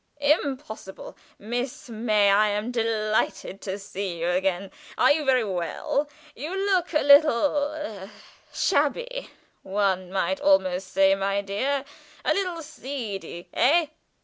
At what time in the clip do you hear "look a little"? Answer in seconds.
6.57-7.71